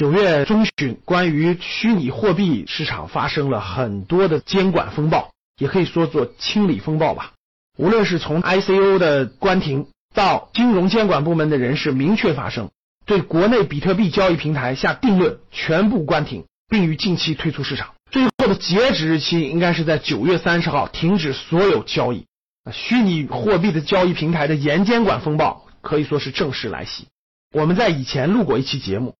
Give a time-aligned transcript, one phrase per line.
[0.00, 7.34] 九月中旬，关于虚拟货币市场发生了很多的监管风暴，也可以说做清理风暴吧。
[7.76, 12.70] 无论是从 ICO 的关停，到金融监管部门的人士明确发声，
[13.04, 17.92] 对国内比特币交易平台下定论，全部关停，并于近期退出市场。
[18.10, 22.24] 最后的截止日期应该是在九月三十号，停止所有交易。
[22.72, 27.08] 虚拟货币的交易平台的严监管风暴可以说是正式来袭。
[27.52, 29.16] 我们在以前录过一期节目，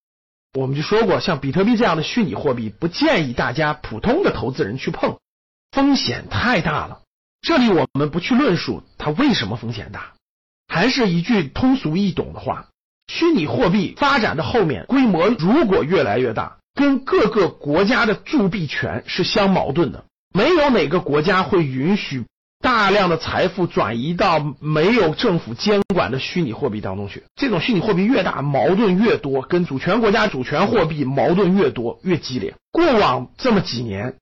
[0.53, 5.19] 我们就说过，像比特币这样的虚拟货币，不建议大家普通的投资人去碰，
[5.71, 7.03] 风险太大了。
[7.41, 10.15] 这里我们不去论述它为什么风险大，
[10.67, 12.67] 还是一句通俗易懂的话：
[13.07, 20.05] 虚拟货币发展的后面规模如果越来越大，跟各个国家的铸币权是相矛盾的。
[20.35, 22.25] 没有哪个国家会允许
[22.61, 27.25] 大量的财富转移到没有政府监管的虚拟货币当中去。
[27.35, 32.55] 这种虚拟货币越大，矛盾越多，跟主权国家主权货币矛盾越多越激烈。
[32.71, 34.17] 过往这么几年。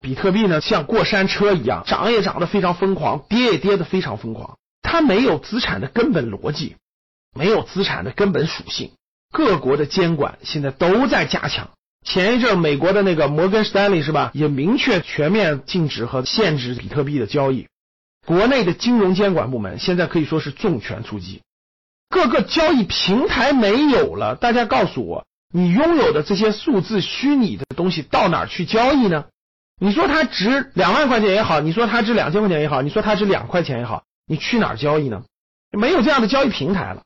[0.00, 4.56] 比特币呢，像过山车一样，涨也涨得非常疯狂，跌也跌得非常疯狂。
[4.82, 6.76] 它没有资产的根本逻辑，
[7.34, 8.92] 没有资产的根本属性。
[9.32, 11.70] 各国的监管现在都在加强。
[12.06, 17.66] 前一阵美国的那个摩根士丹利是吧，也明确全面禁止和限制比特币的交易。
[18.24, 21.42] 国内的金融监管部门现在可以说是重拳出击。
[22.08, 29.24] 各个交易平台没有了，大家告诉我，你拥有的这些数字虚拟的东西到哪儿去交易呢？
[29.80, 35.24] 你说它值两万块钱也好，你说它值两千块钱也好，你说它值两块钱也好，你去哪儿交易呢？
[35.72, 37.02] 没有这样的交易平台了。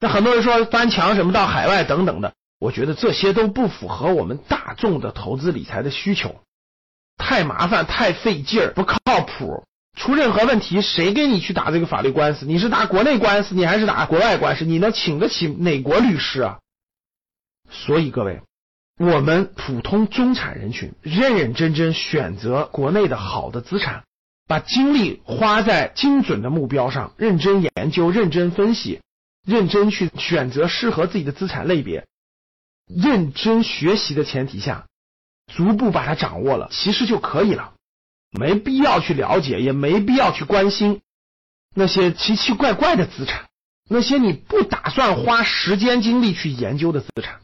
[0.00, 6.36] 那很多人说翻墙什么到海外等等的，我觉得这些都不符合我们大众的投资理财的需求，
[7.16, 9.64] 太麻烦太费劲儿，不靠谱。
[9.98, 12.46] 出任何问题，谁给你去打这个法律官司？
[12.46, 14.64] 你是打国内官司，你还是打国外官司？
[14.64, 16.60] 你能请得起哪国律师啊？
[17.68, 18.40] 所以各位。
[18.96, 24.04] 我们普通中产人群认认真真选择国内的好的资产，
[24.46, 29.00] 把精力花在精准的目标上，认真研究、认真分析、
[29.44, 32.06] 认真去选择适合自己的资产类别，
[32.96, 34.86] 认真学习的前提下，
[35.54, 37.74] 逐步把它掌握了，其实就可以了，
[38.30, 41.00] 没必要去了解，也没必要去关心
[41.74, 43.48] 那些奇奇怪怪的资产，
[43.88, 47.40] 那些你不打算花时间精力去研究的资产。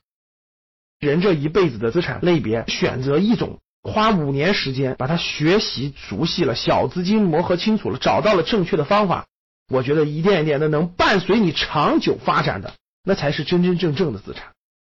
[1.00, 9.26] 人这一辈子的资产类别，选择一种，花五年时间把它学习熟悉了，小资金磨合清楚了，找到了正确的方法，
[9.68, 14.54] 我觉得一点一点的能伴随你长久发展的，那才是真真正正的资产。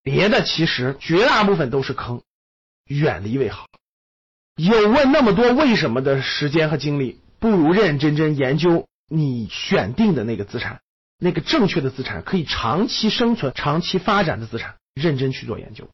[0.09, 2.21] 别的其实绝大部分都是坑，
[2.85, 3.67] 远离为好。
[4.55, 10.81] 有问那么多为什么的时间和精力，不如认认真真研究你选定的那个资产，
[11.19, 14.75] 那个正确的资产，可以长期生存、长期发展的资产。
[14.95, 15.87] 认真去做研究，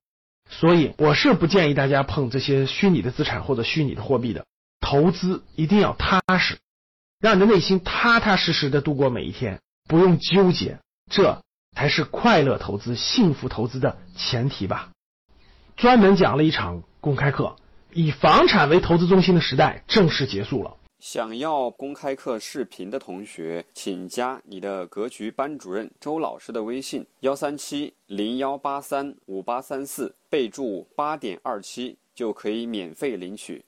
[0.50, 4.46] 所以我是不建议大家碰这些虚拟的资产或者虚拟的货币的。
[4.80, 6.58] 投资一定要踏实，
[7.20, 10.80] 让你的内心踏踏实实的度过每一天，不用纠结，
[11.12, 11.44] 这
[11.76, 14.92] 才是快乐投资、幸福投资的前提吧。
[15.76, 17.58] 专门讲了一场公开课，
[17.92, 20.78] 以房产为投资中心的时代正式结束了。
[21.00, 33.66] 想要公开课视频的同学，请加你的格局班主任周老师的微信：幺三七零幺八三五八三四，备注八点二七，就可以免费领取。